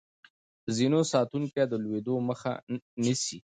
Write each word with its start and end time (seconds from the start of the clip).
د 0.65 0.67
زينو 0.77 0.99
ساتونکي 1.13 1.61
د 1.67 1.73
لوېدو 1.83 2.15
مخه 2.29 2.51
نيسي. 3.03 3.37